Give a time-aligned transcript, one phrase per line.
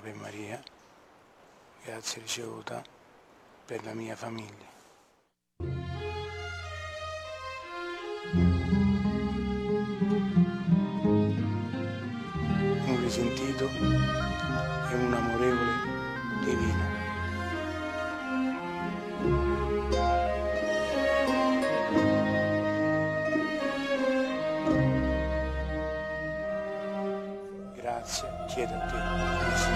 [0.00, 0.58] Ave Maria,
[1.84, 2.82] grazia ricevuta
[3.66, 4.79] per la mia famiglia.
[28.60, 28.98] Chiedo a te,
[29.48, 29.72] Gesù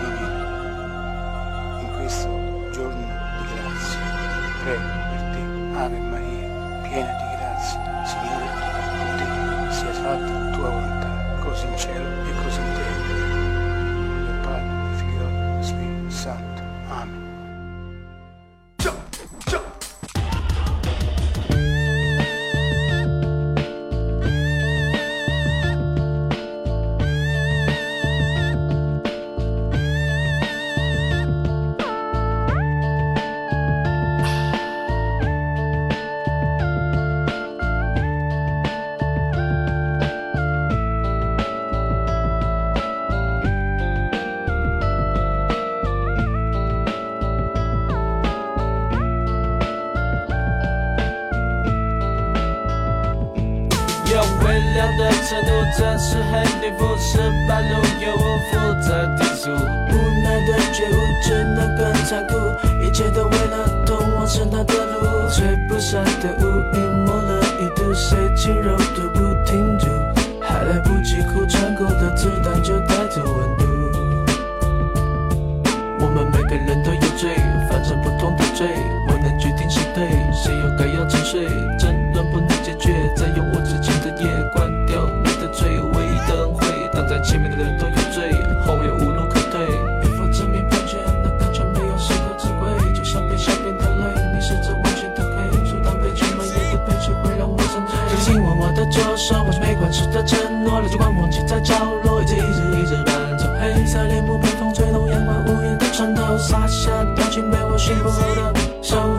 [0.00, 0.36] divino,
[1.80, 2.30] in questo
[2.70, 3.06] giorno
[3.38, 4.00] di grazia.
[4.62, 5.42] Prego per te,
[5.78, 6.48] Ave Maria,
[6.82, 7.21] piena di
[54.96, 56.96] 的程度，真是很离谱。
[56.98, 57.68] 十八路
[58.00, 62.34] 有我负责提速，无奈的觉悟只能更残酷，
[62.82, 65.02] 一切都为了通往圣堂的路。
[65.30, 66.44] 吹不散的雾，
[66.76, 69.86] 一抹了一度，谁轻柔都不停住，
[70.40, 73.64] 还来不及哭，穿过的子弹就带走温度。
[76.00, 76.81] 我们每个人
[87.08, 88.32] 在前面的人都有罪，
[88.64, 89.66] 后面无路可退。
[90.02, 97.96] 与否证明判决，那感觉没有谁的智慧，就像被下边的泪，你试着完全的黑，阻挡被充满夜的悲剧会让我沉醉。
[98.10, 103.46] 这个紧握我的左手，我是没关系的承诺，泪珠光忘记在角落，一直一直一直伴奏。
[103.60, 109.18] 黑色帘幕被风吹动，阳光无言的穿透，洒下表情被我驯服后的手，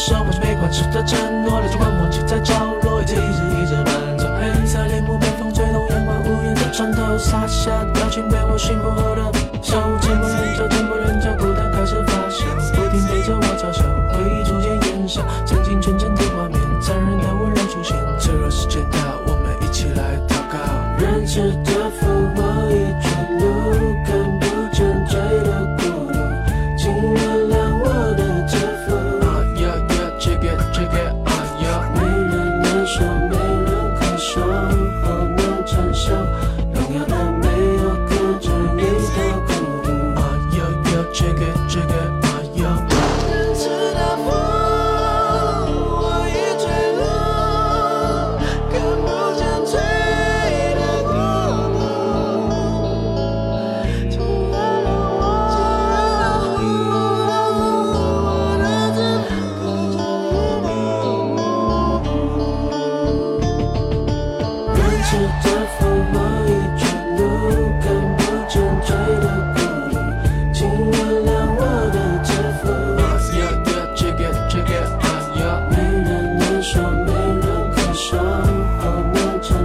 [0.00, 4.26] 我的左手，我是没关系的承诺，泪珠光忘记在角落，一直一直一直伴奏。
[4.40, 8.88] 黑色帘幕被风吹动，阳光无言的穿透，洒下表情被我驯服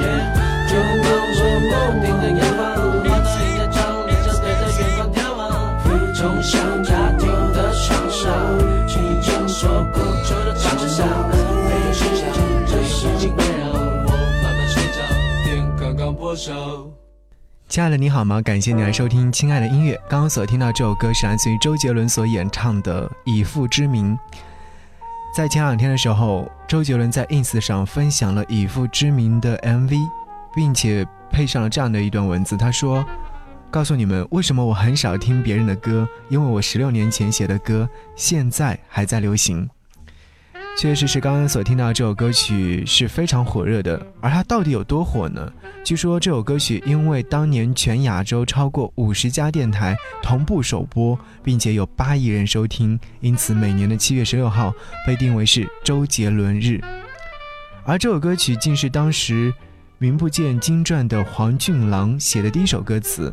[0.68, 0.72] 就
[1.02, 1.70] 当做梦
[2.00, 3.34] 里的勋
[3.70, 3.76] 章
[4.06, 5.42] 在着你的远方眺望
[6.14, 6.52] 从小
[6.82, 8.20] 家庭的双手
[8.86, 11.06] 轻轻松松过春夏秋
[11.66, 12.22] 没有喧嚣
[12.66, 12.72] 这
[14.04, 14.08] 我
[14.42, 14.98] 慢慢睡着
[15.44, 16.89] 天刚刚破晓
[17.70, 18.42] 亲爱的，你好吗？
[18.42, 19.94] 感谢你来收听《亲爱的音乐》。
[20.08, 24.12] 刚刚所听到这首歌是来自于周杰伦所演唱的《以父之名》。
[25.32, 30.00] 在前两天的时候，周杰伦在 ins 上分享了《以父之名》的 MV，
[30.52, 32.56] 并且配上了这样的一段文字。
[32.56, 33.06] 他说
[33.70, 36.08] ：“告诉你们，为什么我很少听别人的歌？
[36.28, 39.70] 因为我十六年前写的歌，现在还在流行。”
[40.78, 45.52] 确实是刚刚所听到这首歌曲是非常火热的，而它到底有多火呢？
[45.84, 54.72] 据说这首歌曲因为当年全亚洲超过五十家电台同步首播，并且有八亿人收听，因此每年的七月十六号
[55.06, 56.80] 被定为是周杰伦日。
[57.84, 59.52] 而这首歌曲竟是当时
[59.98, 63.32] 名不见经传的黄俊郎写的第一首歌词。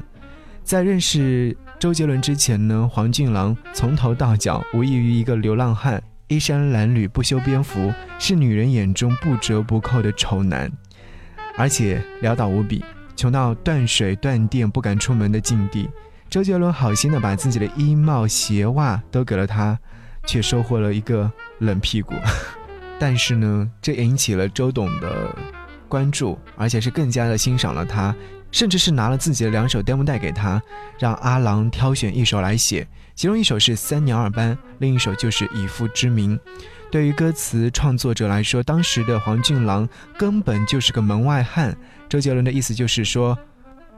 [0.64, 6.04] 在认识周杰伦之前呢，黄俊郎从头到脚无异于一个流浪汉。
[6.28, 10.70] 衣衫褴褛、不修边幅，是女人眼中不折不扣的丑男，
[11.56, 12.84] 而且潦倒无比，
[13.16, 15.90] 穷到断水断电、不敢出门的境地。
[16.30, 19.80] 周杰伦好心的把自己的衣帽鞋袜都给了他，
[20.26, 22.14] 却收获了一个冷屁股。
[23.00, 25.34] 但是呢，这引起了周董的
[25.88, 28.14] 关注，而且是更加的欣赏了他，
[28.52, 30.62] 甚至是拿了自己的两首 demo 带给他，
[30.98, 32.88] 让阿郎挑选一首来写。
[33.16, 36.40] 其中一首是三年二班，另一首就是以父之名。
[36.90, 41.76] 对于歌词创作者来说，当时的黄俊郎根本就是个门外汉。
[42.08, 43.38] 周杰伦的意思就是说，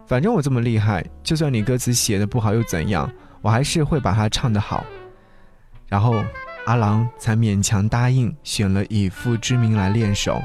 [0.07, 3.11] 反正我这么厉害，就算你歌词写的不好又怎样，
[3.41, 4.83] 我还是会把它唱得好。
[5.87, 6.23] 然后
[6.65, 10.41] 阿郎才勉强答应，选了以父之名来练手。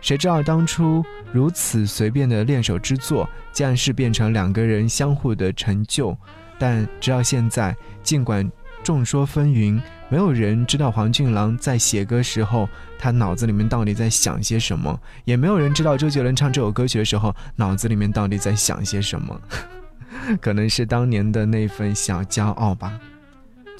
[0.00, 6.16] 谁知道当初如此随便的练手之作，竟然是变成两个人相互的成就。
[6.58, 8.50] 但直到现在，尽管
[8.82, 12.68] 众说纷纭，没有人知道黄俊郎在写歌时候
[12.98, 19.40] 他脑子里面到底在想些什么，也没有人知道周杰伦唱这首歌曲的时候脑子里面到底在想些什么。
[20.40, 22.98] 可能是当年的那份小骄傲吧。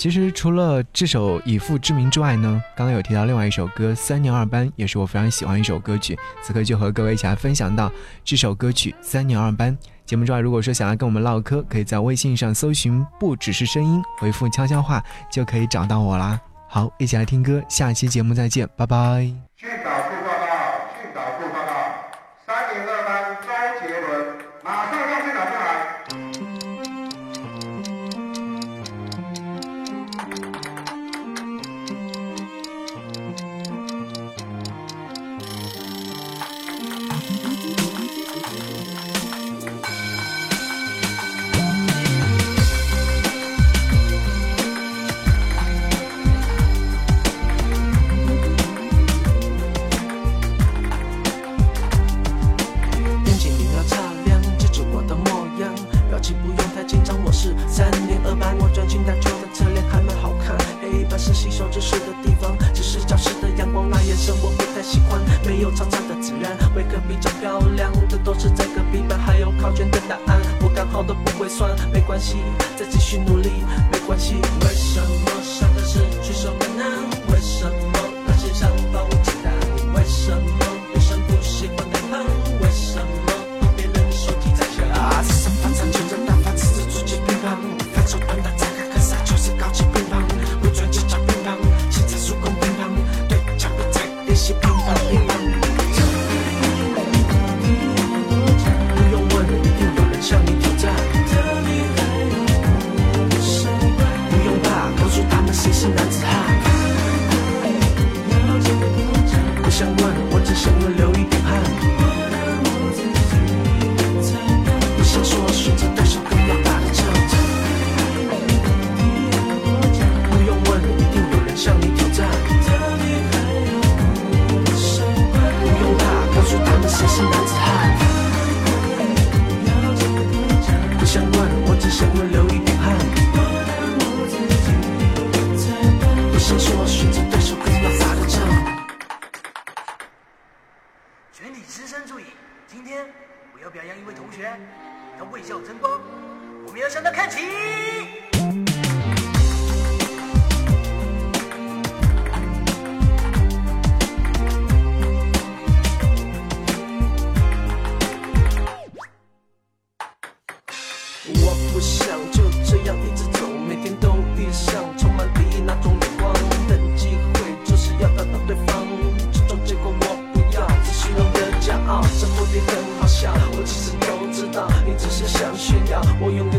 [0.00, 6.18] 其实除了这首《以父之名》之外呢，刚刚有提到另外一首歌《三年二班》，也是我非常喜欢一首歌曲。
[6.42, 7.92] 此刻就和各位一起来分享到
[8.24, 9.76] 这首歌曲《三年二班》。
[10.06, 16.40] 节目之外，如果说想要跟我们唠嗑，可以在微信上搜寻“不只是声音”，回复“悄悄话”就可以找到我啦。
[16.66, 19.30] 好，一起来听歌，下期节目再见，拜拜。
[57.66, 60.56] 三年二班我专心打球的侧脸还蛮好看。
[60.80, 65.20] 黑板是吸收知识的地方只是教室的阳光那颜色我不太喜欢。
[65.46, 70.40] 没有操场的自然为何比较漂亮的都是在隔壁班还有考卷的答案。
[70.62, 72.36] 我刚好都不会算没关系
[72.76, 73.38] 再继续努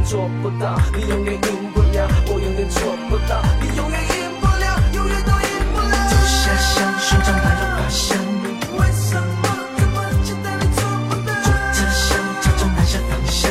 [0.03, 5.95] 做不到，你永远赢不了，我永远做不到，你永远赢不了，永远都赢不了。
[6.09, 8.17] 走下乡，寻找那种花香。
[8.75, 9.47] 为什么
[9.77, 11.31] 这么简单你做不到？
[11.31, 13.49] 坐着想，朝着南下方向。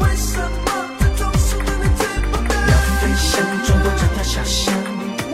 [0.00, 2.56] 为什么这种速度你追不到？
[2.64, 2.72] 鸟
[3.02, 4.72] 飞翔，穿过这条小巷。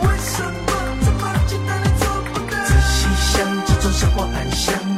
[0.03, 0.67] 为什么
[0.99, 2.59] 这么简单你做不到？
[2.67, 4.96] 仔细想，这种生活安详。